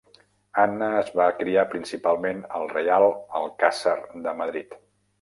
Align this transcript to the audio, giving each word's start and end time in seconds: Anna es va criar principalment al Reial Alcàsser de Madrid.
Anna 0.63 0.87
es 1.01 1.11
va 1.19 1.27
criar 1.43 1.67
principalment 1.75 2.41
al 2.63 2.67
Reial 2.75 3.09
Alcàsser 3.45 3.97
de 4.29 4.39
Madrid. 4.45 4.79